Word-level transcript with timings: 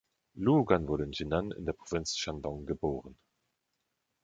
Luo 0.43 0.63
Gan 0.65 0.87
wurde 0.87 1.03
in 1.03 1.11
Jinan 1.11 1.51
in 1.51 1.63
der 1.67 1.73
Provinz 1.73 2.17
Shandong 2.17 2.65
geboren. 2.65 3.15